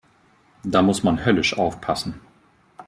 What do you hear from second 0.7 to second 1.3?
muss man